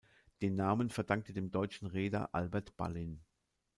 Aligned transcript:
Den 0.41 0.55
Namen 0.55 0.89
verdankt 0.89 1.27
er 1.29 1.35
dem 1.35 1.51
deutschen 1.51 1.87
Reeder 1.87 2.33
Albert 2.33 2.75
Ballin. 2.75 3.21